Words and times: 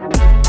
Welcome 0.00 0.47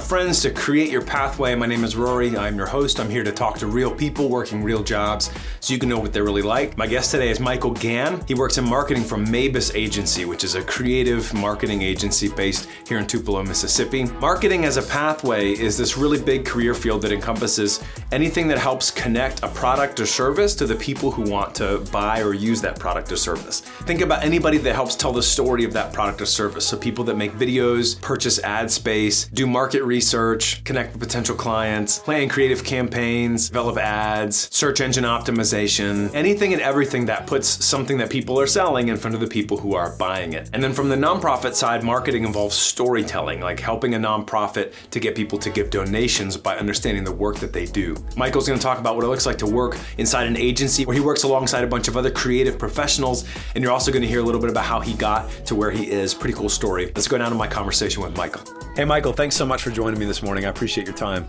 friends, 0.00 0.40
to 0.42 0.50
Create 0.50 0.90
Your 0.90 1.02
Pathway. 1.02 1.54
My 1.54 1.66
name 1.66 1.84
is 1.84 1.94
Rory. 1.94 2.36
I'm 2.36 2.56
your 2.56 2.66
host. 2.66 2.98
I'm 2.98 3.10
here 3.10 3.22
to 3.22 3.32
talk 3.32 3.58
to 3.58 3.66
real 3.66 3.90
people 3.90 4.28
working 4.28 4.62
real 4.62 4.82
jobs 4.82 5.30
so 5.60 5.72
you 5.72 5.78
can 5.78 5.88
know 5.88 5.98
what 5.98 6.12
they're 6.12 6.24
really 6.24 6.42
like. 6.42 6.76
My 6.76 6.86
guest 6.86 7.10
today 7.10 7.30
is 7.30 7.38
Michael 7.38 7.72
Gann. 7.72 8.24
He 8.26 8.34
works 8.34 8.56
in 8.56 8.64
marketing 8.64 9.04
from 9.04 9.26
Mabus 9.26 9.74
Agency, 9.74 10.24
which 10.24 10.42
is 10.42 10.54
a 10.54 10.62
creative 10.62 11.32
marketing 11.34 11.82
agency 11.82 12.28
based 12.28 12.68
here 12.86 12.98
in 12.98 13.06
Tupelo, 13.06 13.42
Mississippi. 13.42 14.04
Marketing 14.04 14.64
as 14.64 14.78
a 14.78 14.82
pathway 14.82 15.52
is 15.52 15.76
this 15.76 15.96
really 15.96 16.20
big 16.20 16.46
career 16.46 16.74
field 16.74 17.02
that 17.02 17.12
encompasses 17.12 17.82
anything 18.12 18.48
that 18.48 18.58
helps 18.58 18.90
connect 18.90 19.42
a 19.42 19.48
product 19.48 20.00
or 20.00 20.06
service 20.06 20.54
to 20.56 20.66
the 20.66 20.74
people 20.74 21.10
who 21.10 21.30
want 21.30 21.54
to 21.54 21.78
buy 21.92 22.20
or 22.22 22.34
use 22.34 22.60
that 22.60 22.78
product 22.78 23.12
or 23.12 23.16
service. 23.16 23.60
Think 23.60 24.00
about 24.00 24.24
anybody 24.24 24.58
that 24.58 24.74
helps 24.74 24.96
tell 24.96 25.12
the 25.12 25.22
story 25.22 25.64
of 25.64 25.72
that 25.72 25.92
product 25.92 26.20
or 26.20 26.26
service. 26.26 26.66
So, 26.66 26.76
people 26.76 27.04
that 27.04 27.16
make 27.16 27.32
videos, 27.32 28.00
purchase 28.00 28.38
ad 28.40 28.70
space, 28.70 29.26
do 29.26 29.46
market 29.46 29.82
research, 29.84 30.64
connect 30.64 30.92
with 30.92 31.00
potential 31.00 31.36
clients, 31.36 31.98
plan 31.98 32.28
creative 32.28 32.64
campaigns, 32.64 33.48
develop 33.48 33.76
ads, 33.78 34.48
search 34.54 34.80
engine 34.80 35.04
optimization, 35.04 36.12
anything 36.14 36.52
and 36.52 36.62
everything 36.62 37.06
that 37.06 37.26
puts 37.26 37.48
something 37.64 37.98
that 37.98 38.10
people 38.10 38.40
are 38.40 38.46
selling 38.46 38.88
in 38.88 38.96
front 38.96 39.14
of 39.14 39.20
the 39.20 39.26
people 39.26 39.56
who 39.56 39.74
are 39.74 39.96
buying 39.96 40.32
it. 40.32 40.50
And 40.52 40.62
then 40.62 40.72
from 40.72 40.88
the 40.88 40.96
nonprofit 40.96 41.54
side, 41.54 41.82
marketing 41.84 42.24
involves 42.24 42.56
storytelling, 42.56 43.40
like 43.40 43.60
helping 43.60 43.94
a 43.94 43.98
nonprofit 43.98 44.72
to 44.90 45.00
get 45.00 45.14
people 45.14 45.38
to 45.38 45.50
give 45.50 45.70
donations 45.70 46.36
by 46.36 46.56
understanding 46.56 47.04
the 47.04 47.12
work 47.12 47.36
that 47.36 47.52
they 47.52 47.66
do. 47.66 47.96
Michael's 48.16 48.46
going 48.46 48.58
to 48.58 48.62
talk 48.62 48.78
about 48.78 48.96
what 48.96 49.04
it 49.04 49.08
looks 49.08 49.26
like 49.26 49.38
to 49.38 49.46
work 49.46 49.78
inside 49.98 50.26
an 50.26 50.36
agency 50.36 50.84
where 50.84 50.94
he 50.94 51.00
works 51.00 51.22
alongside 51.22 51.64
a 51.64 51.66
bunch 51.66 51.88
of 51.88 51.96
other 51.96 52.10
creative 52.10 52.58
professionals, 52.58 53.28
and 53.54 53.62
you're 53.62 53.72
also 53.72 53.90
going 53.90 54.02
to 54.02 54.08
hear 54.08 54.20
a 54.20 54.22
little 54.22 54.40
bit 54.40 54.50
about 54.50 54.64
how 54.64 54.80
he 54.80 54.94
got 54.94 55.30
to 55.46 55.54
where 55.54 55.70
he 55.70 55.90
is. 55.90 56.14
Pretty 56.14 56.34
cool 56.34 56.48
story. 56.48 56.86
Let's 56.86 57.08
go 57.08 57.18
down 57.18 57.30
to 57.30 57.36
my 57.36 57.46
conversation 57.46 58.02
with 58.02 58.16
Michael. 58.16 58.42
Hey, 58.76 58.84
Michael, 58.84 59.12
thanks 59.12 59.36
so 59.36 59.46
much 59.46 59.62
for 59.62 59.70
joining 59.70 59.98
me 59.98 60.06
this 60.06 60.22
morning. 60.22 60.44
I 60.44 60.48
appreciate 60.48 60.86
your 60.86 60.96
time. 60.96 61.26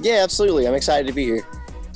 Yeah, 0.00 0.22
absolutely. 0.22 0.66
I'm 0.66 0.74
excited 0.74 1.06
to 1.06 1.12
be 1.12 1.24
here. 1.24 1.46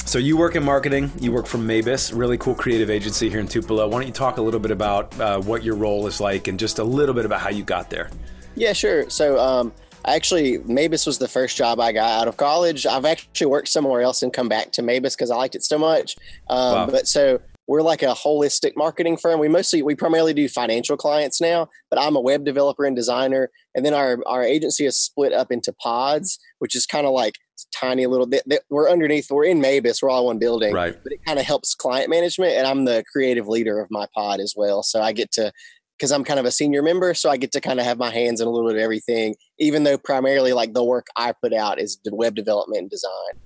So 0.05 0.19
you 0.19 0.36
work 0.36 0.55
in 0.55 0.62
marketing. 0.62 1.11
You 1.19 1.33
work 1.33 1.47
for 1.47 1.58
Mabus, 1.58 2.17
really 2.17 2.39
cool 2.39 2.55
creative 2.55 2.91
agency 2.91 3.28
here 3.28 3.41
in 3.41 3.48
Tupelo. 3.48 3.89
Why 3.89 3.98
don't 3.98 4.06
you 4.06 4.12
talk 4.12 4.36
a 4.36 4.42
little 4.42 4.61
bit 4.61 4.70
about 4.70 5.19
uh, 5.19 5.41
what 5.41 5.64
your 5.64 5.75
role 5.75 6.06
is 6.06 6.20
like 6.20 6.47
and 6.47 6.58
just 6.61 6.78
a 6.78 6.84
little 6.84 7.14
bit 7.14 7.25
about 7.25 7.41
how 7.41 7.51
you 7.51 7.64
got 7.64 7.91
there? 7.91 8.11
Yeah, 8.55 8.73
sure. 8.73 9.11
So 9.11 9.39
um, 9.39 9.73
actually, 10.07 10.59
Mabus 10.59 11.07
was 11.07 11.19
the 11.19 11.29
first 11.29 11.57
job 11.57 11.81
I 11.81 11.93
got 11.93 12.21
out 12.21 12.29
of 12.29 12.37
college. 12.37 12.87
I've 12.87 13.05
actually 13.05 13.47
worked 13.47 13.69
somewhere 13.69 14.03
else 14.03 14.23
and 14.23 14.33
come 14.33 14.48
back 14.48 14.73
to 14.73 14.83
Mabus 14.83 15.17
because 15.17 15.31
I 15.31 15.37
liked 15.37 15.55
it 15.55 15.65
so 15.65 15.79
much. 15.79 16.17
Um, 16.48 16.75
wow. 16.75 16.87
But 16.87 17.09
so 17.09 17.41
we're 17.69 17.83
like 17.83 18.03
a 18.03 18.15
holistic 18.15 18.73
marketing 18.77 19.17
firm. 19.17 19.41
We 19.41 19.48
mostly, 19.48 19.83
we 19.83 19.95
primarily 19.95 20.33
do 20.33 20.48
financial 20.48 20.97
clients 20.97 21.41
now, 21.41 21.69
but 21.91 22.01
I'm 22.01 22.15
a 22.15 22.21
web 22.21 22.45
developer 22.45 22.85
and 22.85 22.95
designer. 22.95 23.51
And 23.75 23.85
then 23.85 23.93
our, 23.93 24.19
our 24.27 24.45
agency 24.45 24.87
is 24.87 24.97
split 24.97 25.33
up 25.33 25.51
into 25.51 25.73
pods, 25.73 26.39
which 26.61 26.77
is 26.77 26.87
kind 26.87 27.07
of 27.07 27.13
like 27.13 27.35
tiny 27.75 28.07
little, 28.07 28.27
they, 28.27 28.41
they, 28.47 28.61
we're 28.70 28.89
underneath, 28.89 29.31
we're 29.31 29.47
in 29.47 29.61
Mabus, 29.61 30.01
we're 30.01 30.11
all 30.11 30.27
one 30.27 30.39
building, 30.39 30.73
right. 30.73 30.97
but 31.03 31.13
it 31.13 31.25
kind 31.27 31.39
of 31.41 31.45
helps 31.45 31.75
client 31.75 32.09
management. 32.09 32.53
And 32.53 32.67
I'm 32.67 32.85
the 32.85 33.03
creative 33.11 33.48
leader 33.48 33.81
of 33.81 33.89
my 33.91 34.07
pod 34.15 34.39
as 34.39 34.55
well. 34.57 34.85
So 34.85 35.03
I 35.03 35.13
get 35.13 35.33
to, 35.33 35.53
because 35.97 36.12
I'm 36.12 36.25
kind 36.25 36.39
of 36.39 36.47
a 36.47 36.50
senior 36.50 36.83
member, 36.83 37.14
so 37.14 37.30
I 37.30 37.36
get 37.36 37.52
to 37.52 37.61
kind 37.61 37.80
of 37.80 37.86
have 37.86 37.98
my 37.98 38.11
hands 38.11 38.41
in 38.41 38.47
a 38.47 38.50
little 38.50 38.69
bit 38.69 38.77
of 38.77 38.83
everything, 38.83 39.34
even 39.58 39.84
though 39.84 39.98
primarily 39.98 40.52
like 40.52 40.75
the 40.75 40.84
work 40.84 41.06
I 41.16 41.33
put 41.33 41.52
out 41.52 41.80
is 41.80 41.98
web 42.11 42.34
development 42.34 42.83
and 42.83 42.91
design. 42.91 43.41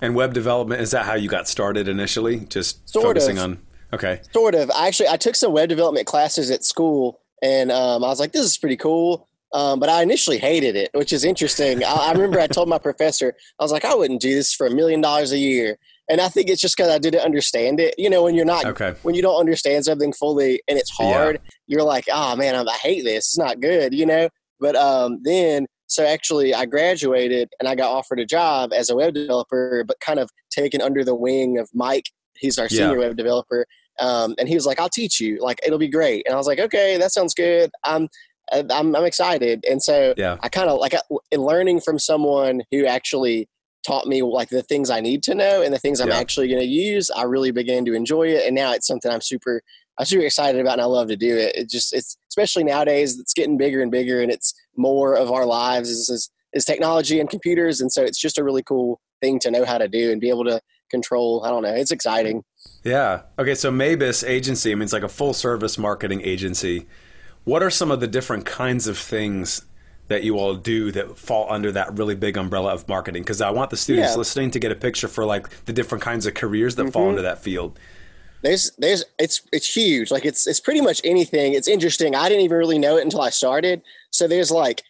And 0.00 0.14
web 0.14 0.34
development 0.34 0.80
is 0.80 0.90
that 0.90 1.04
how 1.06 1.14
you 1.14 1.28
got 1.28 1.46
started 1.48 1.86
initially? 1.86 2.40
Just 2.40 2.88
sort 2.88 3.04
focusing 3.04 3.38
of. 3.38 3.44
on 3.44 3.58
okay, 3.92 4.20
sort 4.32 4.54
of. 4.54 4.70
I 4.72 4.88
actually 4.88 5.08
I 5.08 5.16
took 5.16 5.36
some 5.36 5.52
web 5.52 5.68
development 5.68 6.06
classes 6.06 6.50
at 6.50 6.64
school, 6.64 7.20
and 7.42 7.70
um, 7.70 8.02
I 8.02 8.08
was 8.08 8.18
like, 8.18 8.32
this 8.32 8.44
is 8.44 8.58
pretty 8.58 8.76
cool. 8.76 9.28
Um, 9.54 9.80
but 9.80 9.90
I 9.90 10.02
initially 10.02 10.38
hated 10.38 10.76
it, 10.76 10.88
which 10.94 11.12
is 11.12 11.24
interesting. 11.24 11.84
I, 11.84 11.92
I 11.92 12.12
remember 12.12 12.40
I 12.40 12.46
told 12.46 12.70
my 12.70 12.78
professor, 12.78 13.34
I 13.60 13.62
was 13.62 13.70
like, 13.70 13.84
I 13.84 13.94
wouldn't 13.94 14.22
do 14.22 14.34
this 14.34 14.54
for 14.54 14.66
a 14.66 14.70
million 14.70 15.02
dollars 15.02 15.30
a 15.30 15.38
year. 15.38 15.76
And 16.12 16.20
I 16.20 16.28
think 16.28 16.50
it's 16.50 16.60
just 16.60 16.76
because 16.76 16.90
I 16.90 16.98
didn't 16.98 17.22
understand 17.22 17.80
it. 17.80 17.94
You 17.96 18.10
know, 18.10 18.22
when 18.22 18.34
you're 18.34 18.44
not, 18.44 18.66
okay. 18.66 18.94
when 19.00 19.14
you 19.14 19.22
don't 19.22 19.40
understand 19.40 19.86
something 19.86 20.12
fully 20.12 20.60
and 20.68 20.78
it's 20.78 20.90
hard, 20.90 21.40
yeah. 21.42 21.50
you're 21.66 21.82
like, 21.82 22.04
oh 22.12 22.36
man, 22.36 22.54
I 22.54 22.72
hate 22.74 23.02
this. 23.02 23.28
It's 23.28 23.38
not 23.38 23.60
good, 23.60 23.94
you 23.94 24.04
know? 24.04 24.28
But 24.60 24.76
um, 24.76 25.20
then 25.22 25.66
so 25.86 26.04
actually, 26.04 26.52
I 26.52 26.66
graduated 26.66 27.48
and 27.58 27.66
I 27.66 27.74
got 27.74 27.90
offered 27.90 28.20
a 28.20 28.26
job 28.26 28.74
as 28.74 28.90
a 28.90 28.96
web 28.96 29.14
developer, 29.14 29.84
but 29.88 30.00
kind 30.00 30.18
of 30.18 30.28
taken 30.50 30.82
under 30.82 31.02
the 31.02 31.14
wing 31.14 31.56
of 31.56 31.70
Mike. 31.72 32.04
He's 32.38 32.58
our 32.58 32.68
senior 32.68 32.98
yeah. 32.98 33.08
web 33.08 33.16
developer, 33.16 33.64
um, 33.98 34.34
and 34.38 34.48
he 34.48 34.54
was 34.54 34.66
like, 34.66 34.80
"I'll 34.80 34.90
teach 34.90 35.18
you. 35.18 35.38
Like, 35.40 35.60
it'll 35.66 35.78
be 35.78 35.88
great." 35.88 36.24
And 36.26 36.34
I 36.34 36.38
was 36.38 36.46
like, 36.46 36.58
"Okay, 36.58 36.98
that 36.98 37.12
sounds 37.12 37.34
good. 37.34 37.70
I'm." 37.84 38.08
I'm, 38.52 38.94
I'm 38.94 39.04
excited, 39.04 39.64
and 39.70 39.82
so 39.82 40.12
yeah. 40.18 40.36
I 40.42 40.48
kind 40.50 40.68
of 40.68 40.78
like 40.78 40.92
learning 41.32 41.80
from 41.80 41.98
someone 41.98 42.62
who 42.70 42.84
actually 42.84 43.48
taught 43.84 44.06
me 44.06 44.22
like 44.22 44.48
the 44.48 44.62
things 44.62 44.90
I 44.90 45.00
need 45.00 45.22
to 45.24 45.34
know 45.34 45.62
and 45.62 45.72
the 45.72 45.78
things 45.78 46.00
I'm 46.00 46.08
yeah. 46.08 46.18
actually 46.18 46.48
going 46.48 46.60
to 46.60 46.66
use. 46.66 47.10
I 47.10 47.22
really 47.24 47.50
began 47.50 47.84
to 47.86 47.94
enjoy 47.94 48.28
it, 48.28 48.46
and 48.46 48.54
now 48.54 48.72
it's 48.72 48.86
something 48.86 49.10
I'm 49.10 49.20
super 49.20 49.62
I'm 49.98 50.06
super 50.06 50.24
excited 50.24 50.60
about, 50.60 50.74
and 50.74 50.82
I 50.82 50.86
love 50.86 51.08
to 51.08 51.16
do 51.16 51.36
it. 51.36 51.54
It 51.56 51.70
just 51.70 51.92
it's 51.92 52.16
especially 52.28 52.64
nowadays 52.64 53.18
it's 53.18 53.34
getting 53.34 53.56
bigger 53.56 53.82
and 53.82 53.90
bigger, 53.90 54.20
and 54.20 54.30
it's 54.30 54.54
more 54.76 55.14
of 55.14 55.30
our 55.30 55.44
lives 55.44 55.90
is, 55.90 56.08
is, 56.08 56.30
is 56.52 56.64
technology 56.64 57.20
and 57.20 57.28
computers. 57.28 57.80
And 57.80 57.92
so 57.92 58.02
it's 58.02 58.18
just 58.18 58.38
a 58.38 58.44
really 58.44 58.62
cool 58.62 59.00
thing 59.20 59.38
to 59.40 59.50
know 59.50 59.64
how 59.64 59.78
to 59.78 59.88
do 59.88 60.10
and 60.10 60.20
be 60.20 60.28
able 60.28 60.44
to 60.44 60.60
control. 60.90 61.44
I 61.44 61.50
don't 61.50 61.62
know. 61.62 61.74
It's 61.74 61.90
exciting. 61.90 62.44
Yeah. 62.84 63.22
Okay. 63.38 63.54
So 63.54 63.70
Mabus 63.70 64.26
agency, 64.26 64.72
I 64.72 64.74
mean, 64.74 64.82
it's 64.82 64.92
like 64.92 65.02
a 65.02 65.08
full 65.08 65.34
service 65.34 65.76
marketing 65.76 66.22
agency. 66.22 66.86
What 67.44 67.62
are 67.62 67.70
some 67.70 67.90
of 67.90 68.00
the 68.00 68.06
different 68.06 68.46
kinds 68.46 68.86
of 68.86 68.96
things 68.96 69.62
that 70.08 70.24
you 70.24 70.38
all 70.38 70.54
do 70.54 70.90
that 70.92 71.16
fall 71.16 71.46
under 71.50 71.72
that 71.72 71.96
really 71.96 72.14
big 72.14 72.36
umbrella 72.36 72.72
of 72.72 72.88
marketing? 72.88 73.22
Because 73.22 73.40
I 73.40 73.50
want 73.50 73.70
the 73.70 73.76
students 73.76 74.12
yeah. 74.12 74.16
listening 74.16 74.50
to 74.52 74.58
get 74.58 74.72
a 74.72 74.76
picture 74.76 75.08
for 75.08 75.24
like 75.24 75.64
the 75.64 75.72
different 75.72 76.02
kinds 76.02 76.26
of 76.26 76.34
careers 76.34 76.76
that 76.76 76.82
mm-hmm. 76.82 76.92
fall 76.92 77.10
into 77.10 77.22
that 77.22 77.42
field 77.42 77.78
there's 78.42 78.72
there's 78.78 79.04
it's 79.18 79.42
it's 79.52 79.74
huge 79.74 80.10
like 80.10 80.24
it's 80.24 80.46
it's 80.46 80.60
pretty 80.60 80.80
much 80.80 81.00
anything 81.04 81.54
it's 81.54 81.68
interesting 81.68 82.14
i 82.14 82.28
didn't 82.28 82.44
even 82.44 82.58
really 82.58 82.78
know 82.78 82.96
it 82.96 83.04
until 83.04 83.20
i 83.20 83.30
started 83.30 83.82
so 84.10 84.26
there's 84.26 84.50
like 84.50 84.82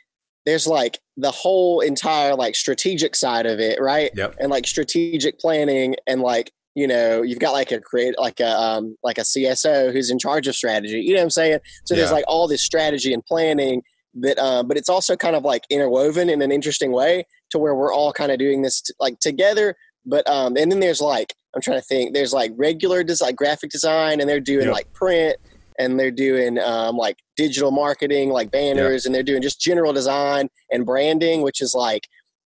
there's 0.45 0.67
like 0.67 0.99
the 1.17 1.31
whole 1.31 1.81
entire 1.81 2.35
like 2.35 2.57
strategic 2.57 3.15
side 3.15 3.47
of 3.47 3.61
it 3.61 3.81
right 3.81 4.11
yep. 4.15 4.35
and 4.39 4.51
like 4.51 4.67
strategic 4.67 5.39
planning 5.39 5.95
and 6.07 6.21
like 6.21 6.53
you 6.75 6.87
know 6.87 7.23
you've 7.23 7.39
got 7.39 7.53
like 7.53 7.71
a 7.71 7.81
create 7.81 8.15
like 8.19 8.41
a 8.41 8.59
um 8.59 8.97
like 9.03 9.19
a 9.19 9.23
cso 9.23 9.93
who's 9.93 10.11
in 10.11 10.19
charge 10.19 10.49
of 10.49 10.57
strategy 10.57 11.01
you 11.01 11.13
know 11.13 11.21
what 11.21 11.25
i'm 11.25 11.31
saying 11.31 11.59
so 11.85 11.95
yeah. 11.95 12.01
there's 12.01 12.13
like 12.13 12.25
all 12.27 12.49
this 12.49 12.63
strategy 12.63 13.13
and 13.13 13.25
planning 13.25 13.83
that 14.15 14.39
um 14.39 14.69
but 14.69 14.77
it's 14.77 14.89
also 14.89 15.17
kind 15.17 15.35
of 15.35 15.43
like 15.43 15.63
interwoven 15.71 16.29
in 16.29 16.43
an 16.43 16.53
interesting 16.53 16.93
way 16.93 17.25
to 17.51 17.59
where 17.59 17.75
we're 17.75 17.93
all 17.93 18.13
kind 18.13 18.31
of 18.31 18.39
doing 18.39 18.63
this 18.63 18.83
t- 18.83 18.93
like 19.01 19.19
together 19.21 19.75
but 20.05 20.29
um, 20.29 20.57
and 20.57 20.71
then 20.71 20.81
there's 20.81 21.01
like 21.01 21.35
I'm 21.55 21.61
trying 21.61 21.79
to 21.79 21.85
think. 21.85 22.15
There's 22.15 22.33
like 22.33 22.53
regular 22.57 23.05
design, 23.05 23.29
like 23.29 23.37
graphic 23.37 23.71
design, 23.71 24.21
and 24.21 24.29
they're 24.29 24.41
doing 24.41 24.67
yep. 24.67 24.75
like 24.75 24.93
print, 24.93 25.37
and 25.79 25.99
they're 25.99 26.11
doing 26.11 26.59
um, 26.59 26.97
like 26.97 27.17
digital 27.37 27.71
marketing, 27.71 28.31
like 28.31 28.51
banners, 28.51 29.05
yep. 29.05 29.07
and 29.07 29.15
they're 29.15 29.23
doing 29.23 29.43
just 29.43 29.61
general 29.61 29.93
design 29.93 30.49
and 30.71 30.87
branding, 30.87 31.43
which 31.43 31.61
is 31.61 31.75
like 31.75 32.09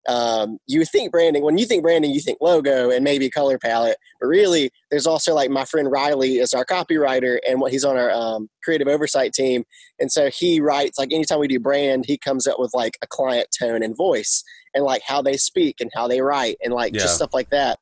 um, 0.09 0.59
you 0.67 0.85
think 0.85 1.13
branding 1.13 1.45
when 1.45 1.59
you 1.59 1.65
think 1.65 1.83
branding 1.83 2.11
you 2.11 2.21
think 2.21 2.39
logo 2.41 2.91
and 2.91 3.05
maybe 3.05 3.31
color 3.31 3.59
palette 3.59 3.97
but 4.21 4.27
really 4.27 4.71
there's 4.91 5.07
also 5.07 5.35
like 5.35 5.51
my 5.51 5.65
friend 5.65 5.91
riley 5.91 6.39
is 6.39 6.53
our 6.53 6.65
copywriter 6.65 7.39
and 7.49 7.61
what 7.61 7.71
he's 7.71 7.85
on 7.85 7.97
our 7.97 8.11
um, 8.11 8.49
creative 8.65 8.89
oversight 8.89 9.33
team 9.33 9.65
and 10.01 10.11
so 10.11 10.29
he 10.31 10.61
writes 10.61 10.99
like 10.99 11.13
anytime 11.13 11.39
we 11.39 11.49
do 11.49 11.61
brand 11.61 12.05
he 12.07 12.19
comes 12.19 12.47
up 12.47 12.59
with 12.59 12.73
like 12.75 12.99
a 13.03 13.07
client 13.07 13.47
tone 13.57 13.83
and 13.83 13.97
voice 13.97 14.43
and 14.75 14.85
like 14.85 15.03
how 15.07 15.23
they 15.23 15.37
speak 15.37 15.77
and 15.81 15.91
how 15.95 16.09
they 16.09 16.21
write 16.21 16.57
and 16.65 16.75
like 16.75 16.95
yeah. 16.95 17.03
just 17.03 17.17
stuff 17.17 17.33
like 17.33 17.51
that 17.51 17.79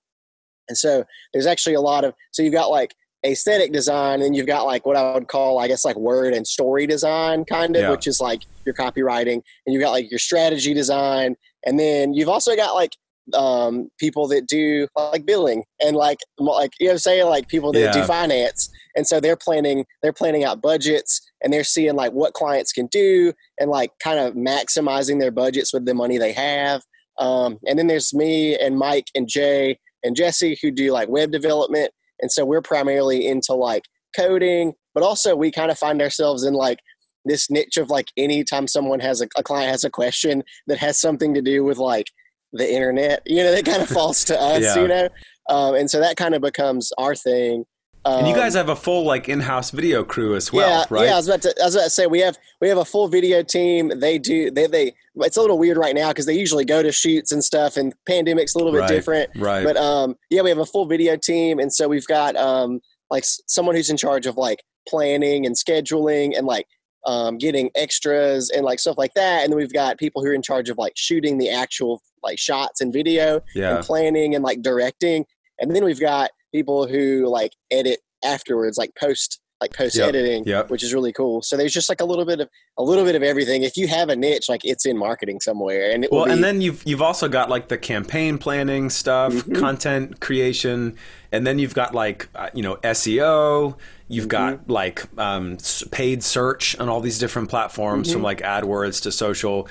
and 0.68 0.76
so 0.76 1.04
there's 1.32 1.46
actually 1.46 1.74
a 1.74 1.80
lot 1.80 2.04
of 2.04 2.14
so 2.32 2.42
you've 2.42 2.52
got 2.52 2.70
like 2.70 2.94
aesthetic 3.26 3.70
design 3.72 4.22
and 4.22 4.34
you've 4.34 4.46
got 4.46 4.64
like 4.64 4.86
what 4.86 4.96
I 4.96 5.12
would 5.12 5.28
call 5.28 5.58
I 5.58 5.68
guess 5.68 5.84
like 5.84 5.96
word 5.96 6.32
and 6.32 6.46
story 6.46 6.86
design 6.86 7.44
kind 7.44 7.76
of 7.76 7.82
yeah. 7.82 7.90
which 7.90 8.06
is 8.06 8.20
like 8.20 8.42
your 8.64 8.74
copywriting 8.74 9.42
and 9.66 9.74
you've 9.74 9.82
got 9.82 9.90
like 9.90 10.10
your 10.10 10.18
strategy 10.18 10.72
design 10.72 11.36
and 11.64 11.78
then 11.78 12.14
you've 12.14 12.28
also 12.28 12.56
got 12.56 12.74
like 12.74 12.92
um, 13.34 13.88
people 13.98 14.26
that 14.28 14.46
do 14.46 14.88
like 14.96 15.26
billing 15.26 15.64
and 15.80 15.96
like 15.96 16.18
like 16.38 16.70
you 16.80 16.88
know 16.88 16.96
saying? 16.96 17.26
Like 17.26 17.48
people 17.48 17.72
that 17.72 17.80
yeah. 17.80 17.92
do 17.92 18.02
finance. 18.04 18.68
And 18.96 19.06
so 19.06 19.20
they're 19.20 19.36
planning 19.36 19.84
they're 20.02 20.12
planning 20.12 20.44
out 20.44 20.62
budgets 20.62 21.20
and 21.42 21.52
they're 21.52 21.64
seeing 21.64 21.94
like 21.94 22.12
what 22.12 22.34
clients 22.34 22.72
can 22.72 22.86
do 22.86 23.32
and 23.58 23.70
like 23.70 23.92
kind 24.02 24.18
of 24.18 24.34
maximizing 24.34 25.20
their 25.20 25.30
budgets 25.30 25.72
with 25.72 25.86
the 25.86 25.94
money 25.94 26.18
they 26.18 26.32
have. 26.32 26.82
Um, 27.18 27.58
and 27.66 27.78
then 27.78 27.86
there's 27.86 28.14
me 28.14 28.56
and 28.56 28.78
mike 28.78 29.08
and 29.14 29.28
jay 29.28 29.78
and 30.02 30.16
jesse 30.16 30.58
who 30.62 30.70
do 30.70 30.92
like 30.92 31.08
web 31.08 31.30
development. 31.30 31.92
And 32.20 32.32
so 32.32 32.44
we're 32.44 32.62
primarily 32.62 33.26
into 33.26 33.54
like 33.54 33.84
coding, 34.16 34.74
but 34.94 35.02
also 35.02 35.36
we 35.36 35.50
kind 35.50 35.70
of 35.70 35.78
find 35.78 36.02
ourselves 36.02 36.44
in 36.44 36.54
like 36.54 36.78
this 37.24 37.50
niche 37.50 37.76
of 37.76 37.90
like 37.90 38.08
anytime 38.16 38.66
someone 38.66 39.00
has 39.00 39.20
a, 39.20 39.28
a 39.36 39.42
client 39.42 39.70
has 39.70 39.84
a 39.84 39.90
question 39.90 40.42
that 40.66 40.78
has 40.78 40.98
something 40.98 41.34
to 41.34 41.42
do 41.42 41.64
with 41.64 41.78
like 41.78 42.06
the 42.52 42.72
internet. 42.72 43.22
You 43.26 43.42
know, 43.44 43.52
that 43.52 43.64
kind 43.64 43.82
of 43.82 43.88
falls 43.96 44.24
to 44.24 44.40
us. 44.40 44.62
yeah. 44.62 44.80
You 44.80 44.88
know, 44.88 45.08
um, 45.48 45.74
and 45.74 45.90
so 45.90 46.00
that 46.00 46.16
kind 46.16 46.34
of 46.34 46.42
becomes 46.42 46.92
our 46.98 47.14
thing. 47.14 47.64
Um, 48.06 48.20
and 48.20 48.28
you 48.28 48.34
guys 48.34 48.56
um, 48.56 48.60
have 48.60 48.68
a 48.70 48.80
full 48.80 49.04
like 49.04 49.28
in-house 49.28 49.72
video 49.72 50.02
crew 50.02 50.34
as 50.34 50.50
well, 50.50 50.70
yeah, 50.70 50.84
right? 50.88 51.04
Yeah, 51.04 51.14
I 51.14 51.16
was 51.16 51.28
about 51.28 51.42
to. 51.42 51.54
I 51.60 51.66
was 51.66 51.74
about 51.74 51.84
to 51.84 51.90
say 51.90 52.06
we 52.06 52.20
have 52.20 52.38
we 52.62 52.68
have 52.70 52.78
a 52.78 52.84
full 52.84 53.08
video 53.08 53.42
team. 53.42 53.92
They 53.94 54.18
do 54.18 54.50
they 54.50 54.66
they. 54.66 54.94
It's 55.16 55.36
a 55.36 55.40
little 55.40 55.58
weird 55.58 55.76
right 55.76 55.94
now 55.94 56.08
because 56.08 56.24
they 56.24 56.38
usually 56.38 56.64
go 56.64 56.82
to 56.82 56.92
shoots 56.92 57.30
and 57.30 57.44
stuff, 57.44 57.76
and 57.76 57.92
pandemic's 58.08 58.54
a 58.54 58.58
little 58.58 58.72
bit 58.72 58.80
right, 58.80 58.88
different, 58.88 59.30
right? 59.36 59.64
But 59.64 59.76
um, 59.76 60.16
yeah, 60.30 60.40
we 60.40 60.48
have 60.48 60.58
a 60.58 60.66
full 60.66 60.86
video 60.86 61.16
team, 61.16 61.58
and 61.58 61.70
so 61.70 61.88
we've 61.88 62.06
got 62.06 62.36
um 62.36 62.80
like 63.10 63.24
someone 63.26 63.74
who's 63.74 63.90
in 63.90 63.98
charge 63.98 64.24
of 64.24 64.38
like 64.38 64.62
planning 64.88 65.44
and 65.44 65.54
scheduling 65.54 66.38
and 66.38 66.46
like 66.46 66.66
um, 67.06 67.38
getting 67.38 67.70
extras 67.74 68.50
and 68.50 68.64
like 68.64 68.78
stuff 68.78 68.98
like 68.98 69.14
that. 69.14 69.42
And 69.42 69.52
then 69.52 69.58
we've 69.58 69.72
got 69.72 69.98
people 69.98 70.22
who 70.22 70.28
are 70.28 70.34
in 70.34 70.42
charge 70.42 70.68
of 70.68 70.78
like 70.78 70.94
shooting 70.96 71.38
the 71.38 71.50
actual 71.50 72.02
like 72.22 72.38
shots 72.38 72.80
and 72.80 72.92
video 72.92 73.40
yeah. 73.54 73.76
and 73.76 73.84
planning 73.84 74.34
and 74.34 74.44
like 74.44 74.62
directing. 74.62 75.24
And 75.58 75.74
then 75.74 75.84
we've 75.84 76.00
got 76.00 76.30
people 76.52 76.86
who 76.86 77.26
like 77.28 77.52
edit 77.70 78.00
afterwards, 78.24 78.78
like 78.78 78.92
post 78.98 79.40
like 79.60 79.74
post 79.74 79.98
editing, 79.98 80.38
yep. 80.38 80.46
yep. 80.46 80.70
which 80.70 80.82
is 80.82 80.94
really 80.94 81.12
cool. 81.12 81.42
So 81.42 81.56
there's 81.56 81.72
just 81.72 81.90
like 81.90 82.00
a 82.00 82.04
little 82.04 82.24
bit 82.24 82.40
of 82.40 82.48
a 82.78 82.82
little 82.82 83.04
bit 83.04 83.14
of 83.14 83.22
everything. 83.22 83.62
If 83.62 83.76
you 83.76 83.88
have 83.88 84.08
a 84.08 84.16
niche, 84.16 84.48
like 84.48 84.64
it's 84.64 84.86
in 84.86 84.96
marketing 84.96 85.40
somewhere, 85.40 85.90
and 85.90 86.06
well, 86.10 86.24
be, 86.24 86.32
and 86.32 86.42
then 86.42 86.60
you've 86.60 86.82
you've 86.86 87.02
also 87.02 87.28
got 87.28 87.50
like 87.50 87.68
the 87.68 87.76
campaign 87.76 88.38
planning 88.38 88.88
stuff, 88.88 89.32
mm-hmm. 89.32 89.56
content 89.56 90.20
creation, 90.20 90.96
and 91.30 91.46
then 91.46 91.58
you've 91.58 91.74
got 91.74 91.94
like 91.94 92.28
uh, 92.34 92.48
you 92.54 92.62
know 92.62 92.76
SEO. 92.76 93.76
You've 94.10 94.26
mm-hmm. 94.26 94.56
got 94.56 94.68
like 94.68 95.04
um, 95.18 95.56
paid 95.92 96.24
search 96.24 96.76
on 96.80 96.88
all 96.88 97.00
these 97.00 97.20
different 97.20 97.48
platforms, 97.48 98.08
mm-hmm. 98.08 98.14
from 98.14 98.22
like 98.22 98.40
AdWords 98.40 99.02
to 99.02 99.12
social. 99.12 99.68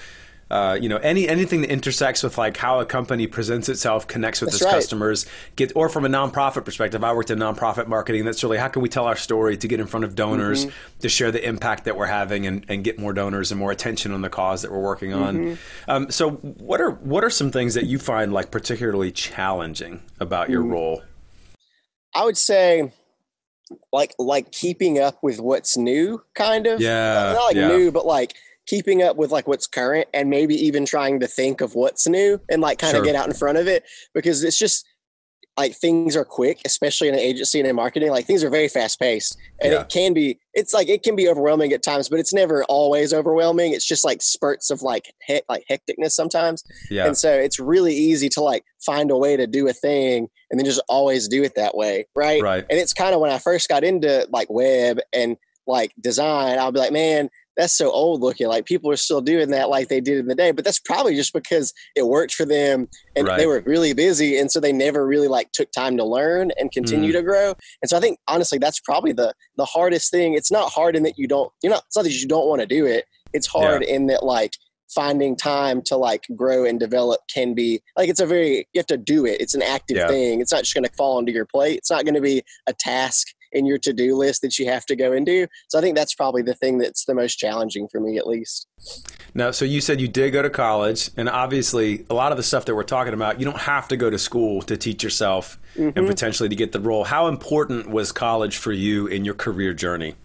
Uh, 0.49 0.75
you 0.81 0.89
know 0.89 0.97
any 0.97 1.27
anything 1.27 1.61
that 1.61 1.69
intersects 1.69 2.23
with 2.23 2.35
like 2.35 2.57
how 2.57 2.79
a 2.79 2.85
company 2.85 3.27
presents 3.27 3.69
itself 3.69 4.07
connects 4.07 4.41
with 4.41 4.49
that's 4.49 4.63
its 4.63 4.65
right. 4.65 4.73
customers 4.73 5.27
get 5.55 5.71
or 5.75 5.89
from 5.89 6.05
a 6.05 6.09
nonprofit 6.09 6.65
perspective 6.65 7.03
i 7.03 7.13
worked 7.13 7.29
in 7.29 7.37
nonprofit 7.37 7.85
marketing 7.85 8.25
that's 8.25 8.43
really 8.43 8.57
how 8.57 8.67
can 8.67 8.81
we 8.81 8.89
tell 8.89 9.05
our 9.05 9.15
story 9.15 9.55
to 9.55 9.67
get 9.67 9.79
in 9.79 9.85
front 9.85 10.03
of 10.03 10.15
donors 10.15 10.65
mm-hmm. 10.65 10.99
to 11.01 11.07
share 11.07 11.31
the 11.31 11.47
impact 11.47 11.85
that 11.85 11.95
we're 11.95 12.07
having 12.07 12.47
and, 12.47 12.65
and 12.67 12.83
get 12.83 12.97
more 12.97 13.13
donors 13.13 13.51
and 13.51 13.59
more 13.59 13.69
attention 13.69 14.11
on 14.11 14.23
the 14.23 14.29
cause 14.29 14.63
that 14.63 14.71
we're 14.71 14.81
working 14.81 15.13
on 15.13 15.37
mm-hmm. 15.37 15.91
um, 15.91 16.09
so 16.09 16.31
what 16.31 16.81
are 16.81 16.93
what 16.93 17.23
are 17.23 17.29
some 17.29 17.51
things 17.51 17.75
that 17.75 17.85
you 17.85 17.99
find 17.99 18.33
like 18.33 18.49
particularly 18.49 19.11
challenging 19.11 20.01
about 20.19 20.49
your 20.49 20.63
mm. 20.63 20.71
role 20.71 21.03
i 22.15 22.25
would 22.25 22.37
say 22.37 22.91
like 23.91 24.15
like 24.17 24.51
keeping 24.51 24.99
up 24.99 25.17
with 25.21 25.39
what's 25.39 25.77
new 25.77 26.21
kind 26.35 26.67
of 26.67 26.81
yeah 26.81 27.33
not 27.33 27.45
like 27.45 27.55
yeah. 27.55 27.67
new 27.67 27.91
but 27.91 28.05
like 28.05 28.35
keeping 28.65 29.01
up 29.01 29.15
with 29.17 29.31
like 29.31 29.47
what's 29.47 29.65
current 29.65 30.07
and 30.13 30.29
maybe 30.29 30.53
even 30.53 30.85
trying 30.85 31.19
to 31.19 31.27
think 31.27 31.59
of 31.61 31.73
what's 31.73 32.07
new 32.07 32.39
and 32.49 32.61
like 32.61 32.77
kind 32.77 32.95
of 32.95 33.03
get 33.03 33.15
out 33.15 33.27
in 33.27 33.33
front 33.33 33.57
of 33.57 33.67
it 33.67 33.83
because 34.13 34.43
it's 34.43 34.59
just 34.59 34.85
like 35.59 35.75
things 35.75 36.15
are 36.15 36.23
quick, 36.23 36.61
especially 36.63 37.09
in 37.09 37.13
an 37.13 37.19
agency 37.19 37.59
and 37.59 37.67
in 37.67 37.75
marketing. 37.75 38.11
Like 38.11 38.25
things 38.25 38.45
are 38.45 38.49
very 38.49 38.69
fast 38.69 38.97
paced, 38.97 39.37
and 39.61 39.73
yeah. 39.73 39.81
it 39.81 39.89
can 39.89 40.13
be. 40.13 40.39
It's 40.53 40.73
like 40.73 40.87
it 40.87 41.03
can 41.03 41.17
be 41.17 41.27
overwhelming 41.27 41.73
at 41.73 41.83
times, 41.83 42.07
but 42.07 42.17
it's 42.17 42.33
never 42.33 42.63
always 42.69 43.13
overwhelming. 43.13 43.73
It's 43.73 43.85
just 43.85 44.05
like 44.05 44.21
spurts 44.21 44.69
of 44.69 44.83
like 44.83 45.13
he- 45.27 45.41
like 45.49 45.65
hecticness 45.69 46.11
sometimes. 46.11 46.63
Yeah. 46.89 47.07
And 47.07 47.17
so 47.17 47.33
it's 47.33 47.59
really 47.59 47.93
easy 47.93 48.29
to 48.29 48.41
like 48.41 48.63
find 48.79 49.11
a 49.11 49.17
way 49.17 49.35
to 49.35 49.47
do 49.47 49.67
a 49.67 49.73
thing 49.73 50.29
and 50.49 50.57
then 50.57 50.65
just 50.65 50.81
always 50.87 51.27
do 51.27 51.43
it 51.43 51.55
that 51.55 51.75
way, 51.75 52.05
right? 52.15 52.41
Right. 52.41 52.65
And 52.69 52.79
it's 52.79 52.93
kind 52.93 53.13
of 53.13 53.19
when 53.19 53.31
I 53.31 53.37
first 53.37 53.67
got 53.67 53.83
into 53.83 54.27
like 54.31 54.49
web 54.49 54.99
and 55.11 55.35
like 55.67 55.93
design, 55.99 56.57
I'll 56.57 56.71
be 56.71 56.79
like, 56.79 56.93
man, 56.93 57.29
that's 57.59 57.77
so 57.77 57.91
old 57.91 58.21
looking. 58.21 58.47
Like 58.47 58.65
people 58.65 58.89
are 58.89 58.95
still 58.95 59.19
doing 59.19 59.49
that 59.51 59.69
like 59.69 59.89
they 59.89 59.99
did 59.99 60.17
in 60.17 60.27
the 60.27 60.35
day, 60.35 60.51
but 60.51 60.63
that's 60.63 60.79
probably 60.79 61.13
just 61.13 61.33
because 61.33 61.73
it 61.93 62.07
worked 62.07 62.33
for 62.33 62.45
them 62.45 62.87
and 63.17 63.27
right. 63.27 63.37
they 63.37 63.45
were 63.45 63.61
really 63.65 63.93
busy. 63.93 64.37
And 64.37 64.49
so 64.49 64.61
they 64.61 64.71
never 64.71 65.05
really 65.05 65.27
like 65.27 65.51
took 65.51 65.69
time 65.73 65.97
to 65.97 66.05
learn 66.05 66.51
and 66.57 66.71
continue 66.71 67.09
mm. 67.09 67.17
to 67.17 67.21
grow. 67.21 67.53
And 67.81 67.89
so 67.89 67.97
I 67.97 67.99
think 67.99 68.17
honestly, 68.29 68.59
that's 68.59 68.79
probably 68.79 69.11
the, 69.11 69.33
the 69.57 69.65
hardest 69.65 70.09
thing. 70.09 70.35
It's 70.35 70.49
not 70.49 70.71
hard 70.71 70.95
in 70.95 71.03
that 71.03 71.17
you 71.17 71.27
don't, 71.27 71.51
you're 71.61 71.73
not, 71.73 71.83
it's 71.87 71.97
not 71.97 72.03
that 72.03 72.13
you 72.13 72.29
don't 72.29 72.47
want 72.47 72.61
to 72.61 72.65
do 72.65 72.85
it. 72.85 73.03
It's 73.33 73.47
hard 73.47 73.83
yeah. 73.85 73.93
in 73.93 74.07
that 74.07 74.23
like 74.23 74.53
finding 74.89 75.35
time 75.35 75.81
to 75.81 75.97
like 75.97 76.27
grow 76.37 76.63
and 76.63 76.79
develop 76.79 77.19
can 77.31 77.53
be 77.53 77.81
like, 77.97 78.07
it's 78.07 78.21
a 78.21 78.25
very, 78.25 78.69
you 78.71 78.79
have 78.79 78.87
to 78.87 78.97
do 78.97 79.25
it. 79.25 79.41
It's 79.41 79.53
an 79.53 79.63
active 79.63 79.97
yeah. 79.97 80.07
thing. 80.07 80.39
It's 80.39 80.53
not 80.53 80.61
just 80.61 80.73
going 80.73 80.85
to 80.85 80.93
fall 80.93 81.17
onto 81.17 81.33
your 81.33 81.45
plate. 81.45 81.79
It's 81.79 81.91
not 81.91 82.05
going 82.05 82.15
to 82.15 82.21
be 82.21 82.41
a 82.67 82.73
task 82.73 83.27
in 83.51 83.65
your 83.65 83.77
to-do 83.77 84.15
list 84.15 84.41
that 84.41 84.59
you 84.59 84.65
have 84.67 84.85
to 84.87 84.95
go 84.95 85.11
and 85.11 85.25
do. 85.25 85.47
So 85.67 85.77
I 85.79 85.81
think 85.81 85.95
that's 85.95 86.13
probably 86.13 86.41
the 86.41 86.53
thing 86.53 86.77
that's 86.77 87.05
the 87.05 87.15
most 87.15 87.35
challenging 87.35 87.87
for 87.87 87.99
me 87.99 88.17
at 88.17 88.27
least. 88.27 88.67
Now, 89.33 89.51
so 89.51 89.65
you 89.65 89.81
said 89.81 90.01
you 90.01 90.07
did 90.07 90.31
go 90.31 90.41
to 90.41 90.49
college, 90.49 91.11
and 91.15 91.29
obviously, 91.29 92.05
a 92.09 92.13
lot 92.13 92.31
of 92.31 92.37
the 92.37 92.43
stuff 92.43 92.65
that 92.65 92.75
we're 92.75 92.83
talking 92.83 93.13
about, 93.13 93.39
you 93.39 93.45
don't 93.45 93.59
have 93.59 93.87
to 93.89 93.97
go 93.97 94.09
to 94.09 94.17
school 94.17 94.61
to 94.63 94.75
teach 94.75 95.03
yourself 95.03 95.59
mm-hmm. 95.75 95.97
and 95.97 96.07
potentially 96.07 96.49
to 96.49 96.55
get 96.55 96.71
the 96.71 96.79
role. 96.79 97.03
How 97.03 97.27
important 97.27 97.89
was 97.89 98.11
college 98.11 98.57
for 98.57 98.71
you 98.71 99.07
in 99.07 99.25
your 99.25 99.35
career 99.35 99.73
journey? 99.73 100.15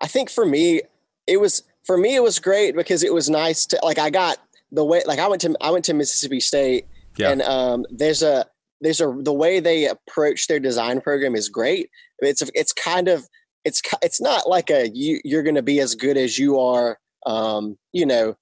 I 0.00 0.06
think 0.06 0.30
for 0.30 0.46
me, 0.46 0.82
it 1.26 1.40
was 1.40 1.62
for 1.84 1.96
me 1.96 2.14
it 2.14 2.22
was 2.22 2.38
great 2.38 2.74
because 2.74 3.02
it 3.02 3.12
was 3.12 3.28
nice 3.28 3.66
to 3.66 3.78
like 3.82 3.98
I 3.98 4.10
got 4.10 4.38
the 4.70 4.84
way 4.84 5.02
like 5.06 5.18
I 5.18 5.28
went 5.28 5.42
to 5.42 5.56
I 5.60 5.70
went 5.70 5.84
to 5.86 5.94
Mississippi 5.94 6.40
State, 6.40 6.86
yeah. 7.16 7.30
and 7.30 7.42
um, 7.42 7.86
there's 7.90 8.22
a 8.22 8.46
there's 8.82 9.00
a 9.00 9.14
the 9.20 9.32
way 9.32 9.60
they 9.60 9.86
approach 9.86 10.46
their 10.46 10.60
design 10.60 11.00
program 11.00 11.34
is 11.34 11.48
great. 11.48 11.88
It's 12.18 12.42
it's 12.54 12.72
kind 12.72 13.08
of 13.08 13.26
it's 13.64 13.80
it's 14.02 14.20
not 14.20 14.48
like 14.48 14.70
a 14.70 14.90
you 14.92 15.20
you're 15.24 15.42
going 15.42 15.54
to 15.54 15.62
be 15.62 15.80
as 15.80 15.94
good 15.94 16.16
as 16.16 16.38
you 16.38 16.58
are 16.58 16.98
um, 17.26 17.78
you 17.92 18.04
know 18.04 18.34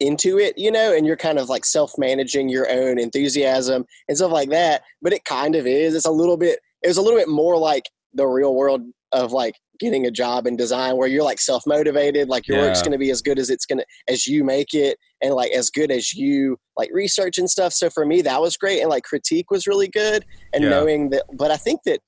into 0.00 0.38
it 0.38 0.56
you 0.56 0.70
know 0.70 0.94
and 0.94 1.04
you're 1.04 1.16
kind 1.16 1.40
of 1.40 1.48
like 1.48 1.64
self-managing 1.64 2.48
your 2.48 2.70
own 2.70 3.00
enthusiasm 3.00 3.84
and 4.06 4.16
stuff 4.16 4.30
like 4.30 4.48
that 4.48 4.82
but 5.02 5.12
it 5.12 5.24
kind 5.24 5.56
of 5.56 5.66
is 5.66 5.92
it's 5.92 6.06
a 6.06 6.10
little 6.10 6.36
bit 6.36 6.60
it 6.84 6.86
was 6.86 6.98
a 6.98 7.02
little 7.02 7.18
bit 7.18 7.28
more 7.28 7.58
like 7.58 7.82
the 8.14 8.24
real 8.24 8.54
world 8.54 8.80
of 9.10 9.32
like 9.32 9.56
getting 9.78 10.06
a 10.06 10.10
job 10.10 10.46
in 10.46 10.56
design 10.56 10.96
where 10.96 11.08
you're 11.08 11.22
like 11.22 11.40
self-motivated 11.40 12.28
like 12.28 12.46
your 12.46 12.58
yeah. 12.58 12.64
work's 12.64 12.82
going 12.82 12.92
to 12.92 12.98
be 12.98 13.10
as 13.10 13.22
good 13.22 13.38
as 13.38 13.50
it's 13.50 13.66
going 13.66 13.78
to 13.78 13.86
as 14.08 14.26
you 14.26 14.44
make 14.44 14.74
it 14.74 14.98
and 15.22 15.34
like 15.34 15.50
as 15.52 15.70
good 15.70 15.90
as 15.90 16.12
you 16.12 16.56
like 16.76 16.90
research 16.92 17.38
and 17.38 17.48
stuff 17.48 17.72
so 17.72 17.88
for 17.90 18.04
me 18.04 18.22
that 18.22 18.40
was 18.40 18.56
great 18.56 18.80
and 18.80 18.90
like 18.90 19.04
critique 19.04 19.50
was 19.50 19.66
really 19.66 19.88
good 19.88 20.24
and 20.52 20.64
yeah. 20.64 20.70
knowing 20.70 21.10
that 21.10 21.24
but 21.34 21.50
i 21.50 21.56
think 21.56 21.80
that 21.84 22.00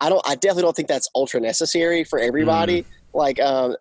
i 0.00 0.08
don't 0.08 0.22
i 0.26 0.34
definitely 0.34 0.62
don't 0.62 0.76
think 0.76 0.88
that's 0.88 1.08
ultra 1.14 1.40
necessary 1.40 2.04
for 2.04 2.18
everybody 2.18 2.82
mm. 2.82 2.86
like 3.14 3.40
um 3.40 3.74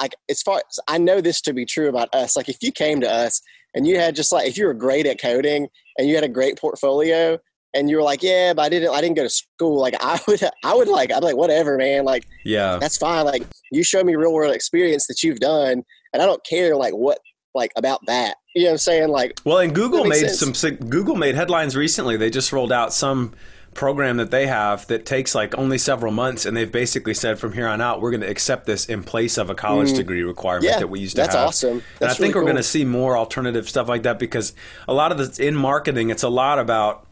like 0.00 0.14
as 0.28 0.42
far 0.42 0.56
as 0.56 0.78
i 0.88 0.98
know 0.98 1.20
this 1.20 1.40
to 1.40 1.52
be 1.52 1.64
true 1.64 1.88
about 1.88 2.12
us 2.14 2.36
like 2.36 2.48
if 2.48 2.62
you 2.62 2.72
came 2.72 3.00
to 3.00 3.10
us 3.10 3.40
and 3.74 3.86
you 3.86 3.98
had 3.98 4.16
just 4.16 4.32
like 4.32 4.48
if 4.48 4.56
you 4.56 4.66
were 4.66 4.74
great 4.74 5.06
at 5.06 5.20
coding 5.20 5.68
and 5.98 6.08
you 6.08 6.14
had 6.14 6.24
a 6.24 6.28
great 6.28 6.58
portfolio 6.58 7.38
and 7.76 7.90
you 7.90 7.96
were 7.96 8.02
like, 8.02 8.22
yeah, 8.22 8.54
but 8.54 8.62
I 8.62 8.68
didn't, 8.68 8.94
I 8.94 9.00
didn't 9.00 9.16
go 9.16 9.22
to 9.22 9.30
school. 9.30 9.80
Like 9.80 9.94
I 10.00 10.18
would, 10.26 10.42
I 10.64 10.74
would 10.74 10.88
like, 10.88 11.12
I'm 11.12 11.22
like, 11.22 11.36
whatever, 11.36 11.76
man. 11.76 12.04
Like, 12.04 12.26
yeah, 12.44 12.78
that's 12.78 12.96
fine. 12.96 13.24
Like 13.24 13.44
you 13.70 13.82
show 13.82 14.02
me 14.02 14.16
real 14.16 14.32
world 14.32 14.54
experience 14.54 15.06
that 15.06 15.22
you've 15.22 15.40
done, 15.40 15.84
and 16.12 16.22
I 16.22 16.26
don't 16.26 16.44
care 16.44 16.76
like 16.76 16.94
what, 16.94 17.18
like 17.54 17.72
about 17.76 18.00
that. 18.06 18.36
You 18.54 18.62
know 18.62 18.68
what 18.68 18.72
I'm 18.72 18.78
saying? 18.78 19.08
Like, 19.08 19.40
well, 19.44 19.58
and 19.58 19.74
Google 19.74 20.04
made 20.04 20.30
sense. 20.30 20.58
some, 20.58 20.74
Google 20.76 21.16
made 21.16 21.34
headlines 21.34 21.76
recently. 21.76 22.16
They 22.16 22.30
just 22.30 22.52
rolled 22.52 22.72
out 22.72 22.92
some 22.92 23.34
program 23.76 24.16
that 24.16 24.30
they 24.30 24.46
have 24.46 24.86
that 24.88 25.06
takes 25.06 25.34
like 25.34 25.56
only 25.56 25.78
several 25.78 26.10
months 26.10 26.46
and 26.46 26.56
they've 26.56 26.72
basically 26.72 27.14
said 27.14 27.38
from 27.38 27.52
here 27.52 27.68
on 27.68 27.80
out 27.80 28.00
we're 28.00 28.10
going 28.10 28.22
to 28.22 28.28
accept 28.28 28.64
this 28.64 28.86
in 28.86 29.02
place 29.02 29.36
of 29.36 29.50
a 29.50 29.54
college 29.54 29.90
mm. 29.90 29.96
degree 29.96 30.22
requirement 30.22 30.64
yeah, 30.64 30.78
that 30.78 30.88
we 30.88 30.98
used 30.98 31.14
to 31.14 31.22
that's 31.22 31.34
have. 31.34 31.46
That's 31.46 31.64
awesome. 31.64 31.82
That's 31.98 32.00
and 32.00 32.04
I 32.04 32.06
really 32.06 32.16
think 32.16 32.34
we're 32.34 32.40
cool. 32.40 32.46
going 32.46 32.56
to 32.56 32.62
see 32.62 32.84
more 32.84 33.16
alternative 33.16 33.68
stuff 33.68 33.86
like 33.88 34.02
that 34.04 34.18
because 34.18 34.54
a 34.88 34.94
lot 34.94 35.12
of 35.12 35.18
the 35.18 35.46
in 35.46 35.54
marketing 35.54 36.10
it's 36.10 36.22
a 36.22 36.28
lot 36.28 36.58
about 36.58 37.05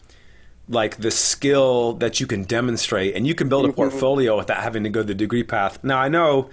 like 0.69 0.97
the 0.99 1.11
skill 1.11 1.93
that 1.95 2.21
you 2.21 2.27
can 2.27 2.45
demonstrate 2.45 3.15
and 3.15 3.27
you 3.27 3.35
can 3.35 3.49
build 3.49 3.65
a 3.65 3.69
mm-hmm. 3.69 3.77
portfolio 3.77 4.37
without 4.37 4.63
having 4.63 4.85
to 4.85 4.91
go 4.91 5.03
the 5.03 5.15
degree 5.15 5.45
path. 5.45 5.83
Now 5.83 5.99
I 5.99 6.09
know 6.09 6.49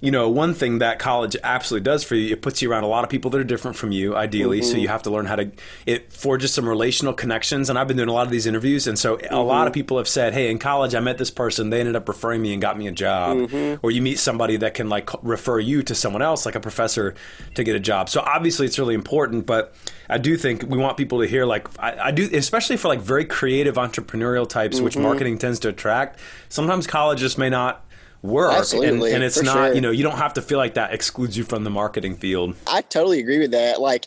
you 0.00 0.10
know, 0.10 0.28
one 0.28 0.54
thing 0.54 0.78
that 0.78 0.98
college 0.98 1.36
absolutely 1.42 1.84
does 1.84 2.04
for 2.04 2.14
you, 2.14 2.32
it 2.32 2.42
puts 2.42 2.62
you 2.62 2.70
around 2.70 2.84
a 2.84 2.86
lot 2.86 3.02
of 3.02 3.10
people 3.10 3.30
that 3.32 3.40
are 3.40 3.44
different 3.44 3.76
from 3.76 3.90
you, 3.90 4.14
ideally. 4.14 4.60
Mm-hmm. 4.60 4.70
So 4.70 4.76
you 4.76 4.88
have 4.88 5.02
to 5.02 5.10
learn 5.10 5.26
how 5.26 5.36
to 5.36 5.50
it 5.86 6.12
forges 6.12 6.54
some 6.54 6.68
relational 6.68 7.12
connections. 7.12 7.68
And 7.68 7.78
I've 7.78 7.88
been 7.88 7.96
doing 7.96 8.08
a 8.08 8.12
lot 8.12 8.26
of 8.26 8.30
these 8.30 8.46
interviews, 8.46 8.86
and 8.86 8.98
so 8.98 9.16
mm-hmm. 9.16 9.34
a 9.34 9.42
lot 9.42 9.66
of 9.66 9.72
people 9.72 9.98
have 9.98 10.08
said, 10.08 10.32
"Hey, 10.32 10.50
in 10.50 10.58
college, 10.58 10.94
I 10.94 11.00
met 11.00 11.18
this 11.18 11.30
person. 11.30 11.70
They 11.70 11.80
ended 11.80 11.96
up 11.96 12.08
referring 12.08 12.42
me 12.42 12.52
and 12.52 12.62
got 12.62 12.78
me 12.78 12.86
a 12.86 12.92
job." 12.92 13.38
Mm-hmm. 13.38 13.84
Or 13.84 13.90
you 13.90 14.02
meet 14.02 14.18
somebody 14.18 14.56
that 14.58 14.74
can 14.74 14.88
like 14.88 15.10
refer 15.22 15.58
you 15.58 15.82
to 15.82 15.94
someone 15.94 16.22
else, 16.22 16.46
like 16.46 16.54
a 16.54 16.60
professor, 16.60 17.14
to 17.54 17.64
get 17.64 17.74
a 17.74 17.80
job. 17.80 18.08
So 18.08 18.20
obviously, 18.20 18.66
it's 18.66 18.78
really 18.78 18.94
important, 18.94 19.46
but. 19.46 19.74
I 20.12 20.18
do 20.18 20.36
think 20.36 20.64
we 20.64 20.76
want 20.76 20.96
people 20.96 21.20
to 21.20 21.26
hear 21.28 21.46
like 21.46 21.68
I, 21.78 22.06
I 22.06 22.10
do, 22.10 22.28
especially 22.32 22.76
for 22.76 22.88
like 22.88 22.98
very 22.98 23.24
creative 23.24 23.76
entrepreneurial 23.76 24.48
types, 24.48 24.80
which 24.80 24.94
Mm-hmm. 24.94 25.02
marketing 25.04 25.38
tends 25.38 25.60
to 25.60 25.68
attract. 25.68 26.18
Sometimes 26.48 26.86
colleges 26.86 27.38
may 27.38 27.48
not 27.48 27.84
work 28.22 28.52
and, 28.74 29.02
and 29.02 29.24
it's 29.24 29.42
not 29.42 29.68
sure. 29.68 29.74
you 29.74 29.80
know 29.80 29.90
you 29.90 30.02
don't 30.02 30.18
have 30.18 30.34
to 30.34 30.42
feel 30.42 30.58
like 30.58 30.74
that 30.74 30.92
excludes 30.92 31.36
you 31.36 31.44
from 31.44 31.64
the 31.64 31.70
marketing 31.70 32.14
field 32.16 32.54
I 32.66 32.82
totally 32.82 33.20
agree 33.20 33.38
with 33.38 33.50
that. 33.52 33.80
Like, 33.80 34.06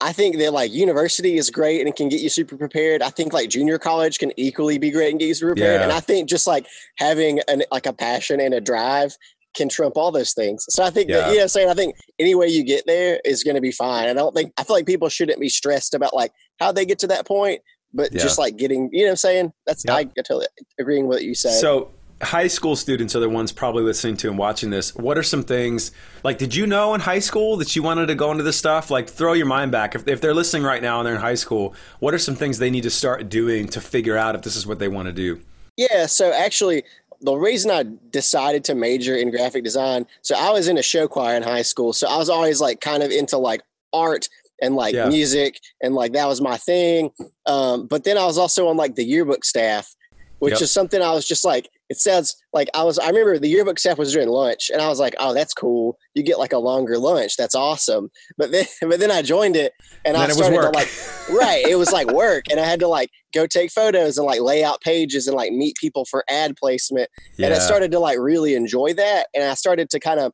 I 0.00 0.12
think 0.12 0.38
that 0.38 0.52
like 0.52 0.72
university 0.72 1.36
is 1.36 1.48
great 1.48 1.80
and 1.80 1.88
it 1.88 1.94
can 1.94 2.08
get 2.08 2.20
you 2.20 2.28
super 2.28 2.56
prepared. 2.56 3.02
I 3.02 3.10
think 3.10 3.32
like 3.32 3.48
junior 3.48 3.78
college 3.78 4.18
can 4.18 4.32
equally 4.36 4.76
be 4.76 4.90
great 4.90 5.10
and 5.10 5.20
get 5.20 5.26
you 5.26 5.34
super 5.34 5.54
prepared. 5.54 5.80
Yeah. 5.80 5.84
And 5.84 5.92
I 5.92 6.00
think 6.00 6.28
just 6.28 6.46
like 6.46 6.66
having 6.96 7.40
an 7.46 7.62
like 7.70 7.86
a 7.86 7.92
passion 7.92 8.40
and 8.40 8.52
a 8.52 8.60
drive 8.60 9.16
can 9.54 9.68
trump 9.68 9.96
all 9.96 10.10
those 10.10 10.32
things. 10.32 10.66
So 10.70 10.82
I 10.82 10.90
think 10.90 11.08
yeah. 11.08 11.18
that, 11.18 11.32
you 11.32 11.38
know, 11.38 11.46
saying 11.46 11.68
I 11.68 11.74
think 11.74 11.94
any 12.18 12.34
way 12.34 12.48
you 12.48 12.64
get 12.64 12.84
there 12.86 13.20
is 13.24 13.44
going 13.44 13.54
to 13.54 13.60
be 13.60 13.70
fine. 13.70 14.08
I 14.08 14.12
don't 14.12 14.34
think 14.34 14.52
I 14.58 14.64
feel 14.64 14.74
like 14.74 14.86
people 14.86 15.08
shouldn't 15.08 15.40
be 15.40 15.48
stressed 15.48 15.94
about 15.94 16.12
like 16.14 16.32
how 16.58 16.72
they 16.72 16.84
get 16.84 16.98
to 17.00 17.06
that 17.08 17.24
point, 17.24 17.60
but 17.94 18.12
yeah. 18.12 18.22
just 18.22 18.38
like 18.38 18.56
getting, 18.56 18.88
you 18.92 19.00
know, 19.00 19.04
what 19.04 19.10
I'm 19.10 19.16
saying 19.16 19.52
that's 19.66 19.84
yep. 19.86 19.94
I 19.96 20.04
totally 20.22 20.46
agreeing 20.80 21.06
with 21.06 21.18
what 21.18 21.24
you 21.24 21.36
said. 21.36 21.60
So 21.60 21.92
high 22.22 22.46
school 22.46 22.76
students 22.76 23.16
are 23.16 23.20
the 23.20 23.28
ones 23.28 23.52
probably 23.52 23.82
listening 23.82 24.16
to 24.18 24.28
and 24.28 24.38
watching 24.38 24.70
this. 24.70 24.94
What 24.94 25.18
are 25.18 25.22
some 25.22 25.42
things 25.42 25.92
like? 26.22 26.38
Did 26.38 26.54
you 26.54 26.66
know 26.66 26.94
in 26.94 27.00
high 27.00 27.18
school 27.18 27.56
that 27.56 27.74
you 27.74 27.82
wanted 27.82 28.06
to 28.06 28.14
go 28.14 28.30
into 28.30 28.44
this 28.44 28.56
stuff? 28.56 28.90
Like, 28.90 29.08
throw 29.08 29.32
your 29.32 29.46
mind 29.46 29.72
back. 29.72 29.94
If, 29.94 30.06
if 30.06 30.20
they're 30.20 30.34
listening 30.34 30.62
right 30.62 30.82
now 30.82 31.00
and 31.00 31.06
they're 31.06 31.14
in 31.14 31.20
high 31.20 31.34
school, 31.34 31.74
what 31.98 32.14
are 32.14 32.18
some 32.18 32.34
things 32.34 32.58
they 32.58 32.70
need 32.70 32.84
to 32.84 32.90
start 32.90 33.28
doing 33.28 33.68
to 33.68 33.80
figure 33.80 34.16
out 34.16 34.34
if 34.34 34.42
this 34.42 34.56
is 34.56 34.66
what 34.66 34.78
they 34.78 34.88
want 34.88 35.06
to 35.06 35.12
do? 35.12 35.40
Yeah. 35.76 36.06
So 36.06 36.32
actually, 36.32 36.84
the 37.20 37.34
reason 37.34 37.70
I 37.70 37.84
decided 38.10 38.64
to 38.64 38.74
major 38.74 39.16
in 39.16 39.30
graphic 39.30 39.64
design, 39.64 40.06
so 40.22 40.36
I 40.36 40.50
was 40.50 40.68
in 40.68 40.78
a 40.78 40.82
show 40.82 41.08
choir 41.08 41.36
in 41.36 41.42
high 41.42 41.62
school. 41.62 41.92
So 41.92 42.08
I 42.08 42.16
was 42.18 42.28
always 42.28 42.60
like 42.60 42.80
kind 42.80 43.02
of 43.02 43.10
into 43.10 43.38
like 43.38 43.62
art 43.92 44.28
and 44.60 44.76
like 44.76 44.94
yeah. 44.94 45.08
music 45.08 45.60
and 45.82 45.94
like 45.94 46.12
that 46.12 46.26
was 46.26 46.40
my 46.40 46.56
thing. 46.56 47.10
Um, 47.46 47.86
but 47.86 48.04
then 48.04 48.16
I 48.16 48.24
was 48.24 48.38
also 48.38 48.68
on 48.68 48.76
like 48.76 48.94
the 48.94 49.04
yearbook 49.04 49.44
staff, 49.44 49.94
which 50.38 50.54
yep. 50.54 50.62
is 50.62 50.70
something 50.70 51.00
I 51.02 51.12
was 51.12 51.26
just 51.26 51.44
like, 51.44 51.68
it 51.92 51.98
says 51.98 52.34
like 52.54 52.70
I 52.74 52.84
was 52.84 52.98
I 52.98 53.08
remember 53.08 53.38
the 53.38 53.48
yearbook 53.48 53.78
staff 53.78 53.98
was 53.98 54.14
doing 54.14 54.28
lunch 54.28 54.70
and 54.72 54.80
I 54.80 54.88
was 54.88 54.98
like, 54.98 55.14
oh, 55.18 55.34
that's 55.34 55.52
cool. 55.52 55.98
You 56.14 56.22
get 56.22 56.38
like 56.38 56.54
a 56.54 56.58
longer 56.58 56.96
lunch. 56.96 57.36
That's 57.36 57.54
awesome. 57.54 58.08
But 58.38 58.50
then 58.50 58.64
but 58.80 58.98
then 58.98 59.10
I 59.10 59.20
joined 59.20 59.56
it 59.56 59.74
and, 60.06 60.16
and 60.16 60.16
I 60.16 60.28
started 60.30 60.56
to 60.56 60.70
like 60.70 60.90
right. 61.30 61.62
It 61.66 61.76
was 61.76 61.92
like 61.92 62.10
work 62.10 62.44
and 62.50 62.58
I 62.58 62.64
had 62.64 62.80
to 62.80 62.88
like 62.88 63.10
go 63.34 63.46
take 63.46 63.70
photos 63.70 64.16
and 64.16 64.26
like 64.26 64.40
lay 64.40 64.64
out 64.64 64.80
pages 64.80 65.26
and 65.26 65.36
like 65.36 65.52
meet 65.52 65.76
people 65.76 66.06
for 66.06 66.24
ad 66.30 66.56
placement. 66.56 67.10
Yeah. 67.36 67.46
And 67.46 67.54
I 67.54 67.58
started 67.58 67.92
to 67.92 67.98
like 67.98 68.18
really 68.18 68.54
enjoy 68.54 68.94
that. 68.94 69.26
And 69.34 69.44
I 69.44 69.52
started 69.52 69.90
to 69.90 70.00
kind 70.00 70.18
of 70.18 70.32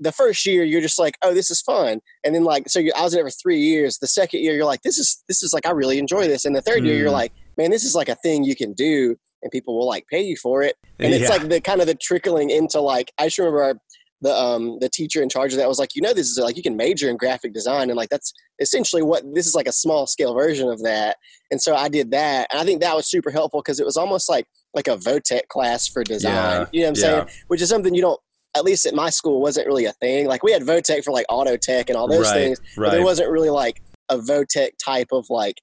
the 0.00 0.12
first 0.12 0.44
year 0.44 0.64
you're 0.64 0.80
just 0.80 0.98
like, 0.98 1.16
oh, 1.22 1.32
this 1.32 1.50
is 1.50 1.62
fun, 1.62 2.00
and 2.22 2.34
then 2.34 2.44
like 2.44 2.68
so 2.68 2.82
I 2.94 3.02
was 3.02 3.14
there 3.14 3.24
for 3.24 3.30
three 3.30 3.60
years. 3.60 3.96
The 3.96 4.06
second 4.06 4.42
year 4.42 4.54
you're 4.54 4.66
like, 4.66 4.82
this 4.82 4.98
is 4.98 5.24
this 5.26 5.42
is 5.42 5.54
like 5.54 5.64
I 5.64 5.70
really 5.70 5.98
enjoy 5.98 6.26
this, 6.26 6.44
and 6.44 6.54
the 6.54 6.60
third 6.60 6.82
mm. 6.82 6.86
year 6.86 6.96
you're 6.98 7.08
mm. 7.08 7.12
like, 7.12 7.32
man, 7.56 7.70
this 7.70 7.82
is 7.82 7.94
like 7.94 8.10
a 8.10 8.14
thing 8.16 8.44
you 8.44 8.54
can 8.54 8.74
do 8.74 9.16
and 9.42 9.52
people 9.52 9.78
will 9.78 9.86
like 9.86 10.06
pay 10.08 10.22
you 10.22 10.36
for 10.36 10.62
it. 10.62 10.76
And 10.98 11.12
it's 11.12 11.28
like 11.28 11.48
the 11.48 11.60
kind 11.60 11.80
of 11.80 11.86
the 11.86 11.94
trickling 11.94 12.50
into 12.50 12.80
like 12.80 13.12
I 13.18 13.26
just 13.26 13.38
remember 13.38 13.62
our, 13.62 13.74
the 14.22 14.34
um 14.34 14.78
the 14.80 14.88
teacher 14.88 15.22
in 15.22 15.28
charge 15.28 15.52
of 15.52 15.58
that 15.58 15.68
was 15.68 15.78
like, 15.78 15.94
you 15.94 16.02
know, 16.02 16.14
this 16.14 16.26
is 16.28 16.38
like 16.38 16.56
you 16.56 16.62
can 16.62 16.76
major 16.76 17.10
in 17.10 17.16
graphic 17.16 17.52
design 17.52 17.90
and 17.90 17.96
like 17.96 18.08
that's 18.08 18.32
essentially 18.60 19.02
what 19.02 19.22
this 19.34 19.46
is 19.46 19.54
like 19.54 19.68
a 19.68 19.72
small 19.72 20.06
scale 20.06 20.34
version 20.34 20.68
of 20.68 20.82
that. 20.82 21.16
And 21.50 21.60
so 21.60 21.74
I 21.76 21.88
did 21.88 22.10
that, 22.12 22.48
and 22.50 22.60
I 22.60 22.64
think 22.64 22.80
that 22.80 22.96
was 22.96 23.08
super 23.08 23.30
helpful 23.30 23.60
because 23.60 23.78
it 23.78 23.86
was 23.86 23.96
almost 23.96 24.28
like 24.28 24.46
like 24.74 24.88
a 24.88 24.96
Votech 24.96 25.48
class 25.48 25.86
for 25.86 26.02
design. 26.02 26.32
Yeah. 26.32 26.66
You 26.72 26.80
know 26.80 26.90
what 26.90 26.98
I'm 26.98 27.02
yeah. 27.02 27.24
saying? 27.26 27.44
Which 27.48 27.60
is 27.60 27.68
something 27.68 27.94
you 27.94 28.02
don't 28.02 28.20
at 28.56 28.64
least 28.64 28.86
at 28.86 28.94
my 28.94 29.10
school 29.10 29.40
wasn't 29.42 29.66
really 29.66 29.84
a 29.84 29.92
thing. 29.92 30.26
Like 30.26 30.42
we 30.42 30.50
had 30.50 30.62
Votech 30.62 31.04
for 31.04 31.12
like 31.12 31.26
auto 31.28 31.56
tech 31.56 31.90
and 31.90 31.96
all 31.96 32.08
those 32.08 32.26
right, 32.26 32.34
things, 32.34 32.60
right. 32.76 32.88
but 32.88 32.92
there 32.92 33.04
wasn't 33.04 33.30
really 33.30 33.50
like 33.50 33.82
a 34.08 34.16
Votech 34.16 34.70
type 34.82 35.08
of 35.12 35.26
like 35.28 35.60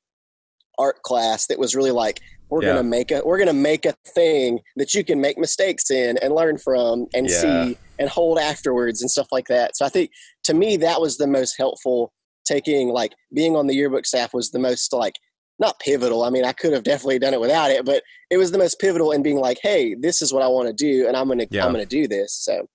art 0.78 1.02
class 1.02 1.48
that 1.48 1.58
was 1.58 1.76
really 1.76 1.92
like 1.92 2.20
we're 2.54 2.62
yeah. 2.62 2.74
gonna 2.74 2.84
make 2.84 3.10
a 3.10 3.22
we're 3.26 3.40
gonna 3.40 3.52
make 3.52 3.84
a 3.84 3.96
thing 4.14 4.60
that 4.76 4.94
you 4.94 5.04
can 5.04 5.20
make 5.20 5.40
mistakes 5.40 5.90
in 5.90 6.20
and 6.20 6.36
learn 6.36 6.60
from 6.60 7.08
and 7.16 7.28
yeah. 7.28 7.42
see 7.42 7.78
and 7.98 8.10
hold 8.10 8.38
afterwards 8.38 9.02
and 9.02 9.10
stuff 9.10 9.28
like 9.32 9.48
that. 9.48 9.76
So 9.76 9.86
I 9.86 9.90
think 9.90 10.12
to 10.44 10.54
me 10.54 10.78
that 10.78 11.02
was 11.02 11.18
the 11.18 11.28
most 11.28 11.56
helpful. 11.58 12.14
Taking 12.46 12.90
like 12.90 13.14
being 13.34 13.56
on 13.56 13.68
the 13.68 13.74
yearbook 13.74 14.06
staff 14.06 14.34
was 14.34 14.52
the 14.52 14.60
most 14.60 14.92
like 14.94 15.16
not 15.60 15.80
pivotal. 15.80 16.24
I 16.24 16.30
mean, 16.30 16.46
I 16.46 16.52
could 16.52 16.74
have 16.74 16.84
definitely 16.84 17.18
done 17.18 17.34
it 17.34 17.40
without 17.40 17.72
it, 17.72 17.86
but 17.86 18.04
it 18.30 18.38
was 18.38 18.52
the 18.52 18.58
most 18.58 18.80
pivotal 18.80 19.14
in 19.14 19.24
being 19.24 19.38
like, 19.38 19.60
hey, 19.64 19.96
this 19.96 20.22
is 20.22 20.34
what 20.34 20.44
I 20.44 20.48
want 20.48 20.68
to 20.68 20.74
do, 20.74 21.08
and 21.08 21.16
I'm 21.18 21.28
gonna 21.28 21.48
yeah. 21.50 21.66
I'm 21.66 21.72
gonna 21.72 21.86
do 21.86 22.08
this. 22.08 22.34
So. 22.34 22.68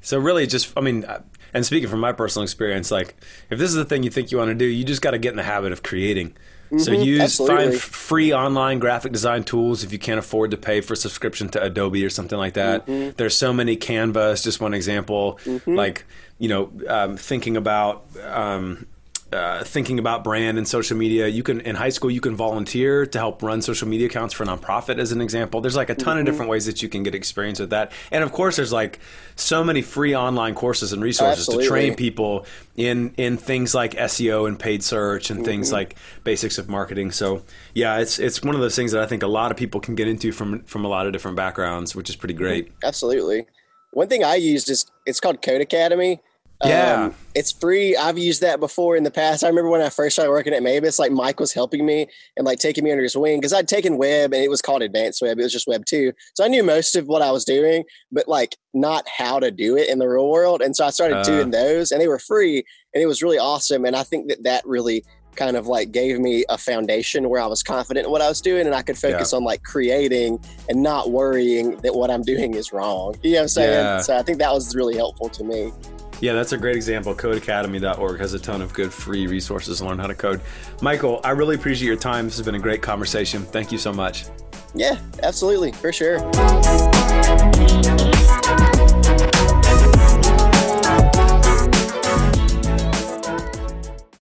So 0.00 0.18
really, 0.18 0.46
just 0.46 0.72
I 0.76 0.80
mean, 0.80 1.04
and 1.52 1.64
speaking 1.64 1.88
from 1.88 2.00
my 2.00 2.12
personal 2.12 2.42
experience, 2.42 2.90
like 2.90 3.16
if 3.50 3.58
this 3.58 3.70
is 3.70 3.76
the 3.76 3.84
thing 3.84 4.02
you 4.02 4.10
think 4.10 4.32
you 4.32 4.38
want 4.38 4.48
to 4.48 4.54
do, 4.54 4.64
you 4.64 4.84
just 4.84 5.02
got 5.02 5.12
to 5.12 5.18
get 5.18 5.30
in 5.30 5.36
the 5.36 5.42
habit 5.42 5.72
of 5.72 5.82
creating. 5.82 6.36
Mm-hmm, 6.66 6.78
so 6.78 6.92
use 6.92 7.20
absolutely. 7.20 7.70
find 7.70 7.80
free 7.80 8.32
online 8.32 8.78
graphic 8.78 9.12
design 9.12 9.44
tools 9.44 9.84
if 9.84 9.92
you 9.92 9.98
can't 9.98 10.18
afford 10.18 10.50
to 10.50 10.56
pay 10.56 10.80
for 10.80 10.94
subscription 10.94 11.48
to 11.50 11.62
Adobe 11.62 12.04
or 12.04 12.10
something 12.10 12.38
like 12.38 12.54
that. 12.54 12.86
Mm-hmm. 12.86 13.10
There's 13.16 13.36
so 13.36 13.52
many 13.52 13.76
Canva. 13.76 14.32
Is 14.32 14.42
just 14.42 14.60
one 14.60 14.74
example. 14.74 15.38
Mm-hmm. 15.44 15.74
Like 15.74 16.04
you 16.38 16.48
know, 16.48 16.72
um, 16.88 17.16
thinking 17.16 17.56
about 17.56 18.04
um, 18.22 18.86
uh, 19.32 19.64
thinking 19.64 19.98
about 19.98 20.22
brand 20.22 20.56
and 20.56 20.68
social 20.68 20.96
media. 20.96 21.26
You 21.26 21.42
can 21.42 21.60
in 21.60 21.74
high 21.74 21.88
school 21.88 22.10
you 22.10 22.20
can 22.20 22.36
volunteer 22.36 23.04
to 23.06 23.18
help 23.18 23.42
run 23.42 23.60
social 23.60 23.88
media 23.88 24.06
accounts 24.06 24.32
for 24.32 24.44
a 24.44 24.46
nonprofit 24.46 24.98
as 24.98 25.10
an 25.10 25.20
example. 25.20 25.60
There's 25.60 25.74
like 25.74 25.90
a 25.90 25.94
ton 25.94 26.12
mm-hmm. 26.12 26.20
of 26.20 26.26
different 26.26 26.50
ways 26.50 26.66
that 26.66 26.82
you 26.82 26.88
can 26.88 27.02
get 27.02 27.14
experience 27.14 27.58
with 27.58 27.70
that. 27.70 27.90
And 28.12 28.22
of 28.22 28.32
course 28.32 28.56
there's 28.56 28.72
like 28.72 29.00
so 29.34 29.64
many 29.64 29.82
free 29.82 30.14
online 30.14 30.54
courses 30.54 30.92
and 30.92 31.02
resources 31.02 31.48
Absolutely. 31.48 31.64
to 31.64 31.68
train 31.68 31.94
people 31.96 32.46
in 32.76 33.14
in 33.16 33.36
things 33.36 33.74
like 33.74 33.94
SEO 33.94 34.46
and 34.46 34.58
paid 34.58 34.84
search 34.84 35.30
and 35.30 35.40
mm-hmm. 35.40 35.46
things 35.46 35.72
like 35.72 35.96
basics 36.22 36.56
of 36.56 36.68
marketing. 36.68 37.10
So 37.10 37.42
yeah, 37.74 37.98
it's 37.98 38.20
it's 38.20 38.42
one 38.42 38.54
of 38.54 38.60
those 38.60 38.76
things 38.76 38.92
that 38.92 39.02
I 39.02 39.06
think 39.06 39.24
a 39.24 39.28
lot 39.28 39.50
of 39.50 39.56
people 39.56 39.80
can 39.80 39.96
get 39.96 40.06
into 40.06 40.30
from 40.30 40.62
from 40.64 40.84
a 40.84 40.88
lot 40.88 41.06
of 41.06 41.12
different 41.12 41.36
backgrounds, 41.36 41.96
which 41.96 42.08
is 42.08 42.14
pretty 42.14 42.34
great. 42.34 42.70
Absolutely. 42.84 43.46
One 43.90 44.08
thing 44.08 44.22
I 44.22 44.36
used 44.36 44.70
is 44.70 44.86
it's 45.04 45.18
called 45.18 45.42
Codecademy 45.42 46.20
yeah. 46.64 47.04
Um, 47.04 47.14
it's 47.34 47.52
free. 47.52 47.96
I've 47.96 48.16
used 48.16 48.40
that 48.40 48.60
before 48.60 48.96
in 48.96 49.02
the 49.02 49.10
past. 49.10 49.44
I 49.44 49.48
remember 49.48 49.68
when 49.68 49.82
I 49.82 49.90
first 49.90 50.16
started 50.16 50.30
working 50.30 50.54
at 50.54 50.62
Mabus, 50.62 50.98
like 50.98 51.12
Mike 51.12 51.38
was 51.38 51.52
helping 51.52 51.84
me 51.84 52.08
and 52.36 52.46
like 52.46 52.58
taking 52.58 52.82
me 52.82 52.90
under 52.90 53.02
his 53.02 53.16
wing 53.16 53.38
because 53.38 53.52
I'd 53.52 53.68
taken 53.68 53.98
web 53.98 54.32
and 54.32 54.42
it 54.42 54.48
was 54.48 54.62
called 54.62 54.82
advanced 54.82 55.20
web. 55.20 55.38
It 55.38 55.42
was 55.42 55.52
just 55.52 55.66
web 55.66 55.84
two. 55.84 56.12
So 56.34 56.44
I 56.44 56.48
knew 56.48 56.62
most 56.62 56.96
of 56.96 57.06
what 57.06 57.20
I 57.20 57.30
was 57.30 57.44
doing, 57.44 57.84
but 58.10 58.26
like 58.26 58.56
not 58.72 59.06
how 59.08 59.38
to 59.38 59.50
do 59.50 59.76
it 59.76 59.88
in 59.90 59.98
the 59.98 60.08
real 60.08 60.30
world. 60.30 60.62
And 60.62 60.74
so 60.74 60.86
I 60.86 60.90
started 60.90 61.18
uh, 61.18 61.24
doing 61.24 61.50
those 61.50 61.90
and 61.90 62.00
they 62.00 62.08
were 62.08 62.18
free 62.18 62.64
and 62.94 63.02
it 63.02 63.06
was 63.06 63.22
really 63.22 63.38
awesome. 63.38 63.84
And 63.84 63.94
I 63.94 64.02
think 64.02 64.28
that 64.28 64.44
that 64.44 64.66
really 64.66 65.04
kind 65.36 65.56
of 65.56 65.66
like 65.66 65.92
gave 65.92 66.18
me 66.18 66.44
a 66.48 66.56
foundation 66.56 67.28
where 67.28 67.42
I 67.42 67.46
was 67.46 67.62
confident 67.62 68.06
in 68.06 68.10
what 68.10 68.22
I 68.22 68.28
was 68.28 68.40
doing 68.40 68.64
and 68.64 68.74
I 68.74 68.80
could 68.80 68.96
focus 68.96 69.32
yeah. 69.32 69.36
on 69.36 69.44
like 69.44 69.62
creating 69.62 70.42
and 70.70 70.82
not 70.82 71.10
worrying 71.10 71.76
that 71.78 71.94
what 71.94 72.10
I'm 72.10 72.22
doing 72.22 72.54
is 72.54 72.72
wrong. 72.72 73.14
You 73.22 73.32
know 73.32 73.36
what 73.36 73.42
I'm 73.42 73.48
saying? 73.48 73.72
Yeah. 73.72 74.00
So 74.00 74.16
I 74.16 74.22
think 74.22 74.38
that 74.38 74.52
was 74.52 74.74
really 74.74 74.96
helpful 74.96 75.28
to 75.28 75.44
me. 75.44 75.72
Yeah, 76.20 76.32
that's 76.32 76.52
a 76.52 76.58
great 76.58 76.76
example. 76.76 77.14
Codecademy.org 77.14 78.20
has 78.20 78.34
a 78.34 78.38
ton 78.38 78.62
of 78.62 78.72
good 78.72 78.92
free 78.92 79.26
resources 79.26 79.78
to 79.78 79.86
learn 79.86 79.98
how 79.98 80.06
to 80.06 80.14
code. 80.14 80.40
Michael, 80.80 81.20
I 81.24 81.30
really 81.30 81.56
appreciate 81.56 81.86
your 81.86 81.96
time. 81.96 82.26
This 82.26 82.36
has 82.36 82.46
been 82.46 82.54
a 82.54 82.60
great 82.60 82.82
conversation. 82.82 83.42
Thank 83.42 83.70
you 83.72 83.78
so 83.78 83.92
much. 83.92 84.26
Yeah, 84.74 84.98
absolutely, 85.22 85.72
for 85.72 85.92
sure. 85.92 86.18